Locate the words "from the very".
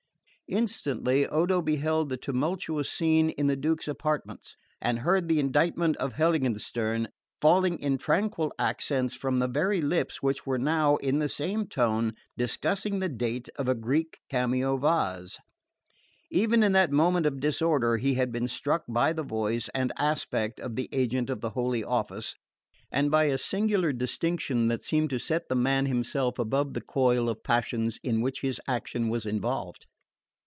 9.15-9.79